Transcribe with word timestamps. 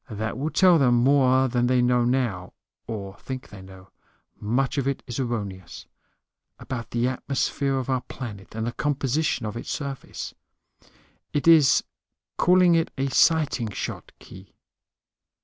That 0.09 0.35
will 0.35 0.49
tell 0.49 0.79
them 0.79 0.95
more 0.95 1.47
than 1.47 1.67
they 1.67 1.79
know 1.79 2.03
now 2.03 2.53
(or 2.87 3.17
think 3.19 3.49
they 3.49 3.61
know; 3.61 3.91
much 4.39 4.79
of 4.79 4.87
it 4.87 5.03
is 5.05 5.19
erroneous) 5.19 5.85
about 6.57 6.89
the 6.89 7.07
atmosphere 7.07 7.75
of 7.77 7.87
our 7.87 8.01
planet 8.01 8.55
and 8.55 8.65
the 8.65 8.71
composition 8.71 9.45
of 9.45 9.55
its 9.55 9.69
surface. 9.69 10.33
It 11.33 11.47
is 11.47 11.83
call 12.37 12.63
it 12.63 12.89
a 12.97 13.09
sighting 13.11 13.69
shot, 13.69 14.11
Khee. 14.17 14.55